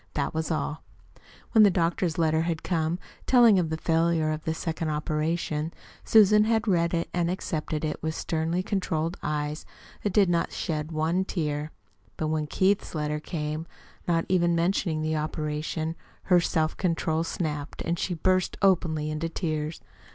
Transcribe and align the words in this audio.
That 0.15 0.33
was 0.33 0.49
all. 0.49 0.81
When 1.51 1.61
the 1.63 1.69
doctor's 1.69 2.17
letter 2.17 2.41
had 2.41 2.63
come, 2.63 2.97
telling 3.27 3.59
of 3.59 3.69
the 3.69 3.77
failure 3.77 4.31
of 4.31 4.43
the 4.45 4.53
second 4.55 4.89
operation, 4.89 5.71
Susan 6.03 6.45
had 6.45 6.67
read 6.67 6.95
it 6.95 7.07
and 7.13 7.29
accepted 7.29 7.85
it 7.85 8.01
with 8.01 8.15
sternly 8.15 8.63
controlled 8.63 9.15
eyes 9.21 9.63
that 10.01 10.11
did 10.11 10.27
not 10.27 10.51
shed 10.51 10.91
one 10.91 11.23
tear. 11.23 11.69
But 12.17 12.29
when 12.29 12.47
Keith's 12.47 12.95
letter 12.95 13.19
came, 13.19 13.67
not 14.07 14.25
even 14.27 14.55
mentioning 14.55 15.03
the 15.03 15.17
operation, 15.17 15.95
her 16.23 16.39
self 16.39 16.75
control 16.75 17.23
snapped, 17.23 17.83
and 17.83 17.99
she 17.99 18.15
burst 18.15 18.57
openly 18.63 19.11
into 19.11 19.29
tears. 19.29 19.81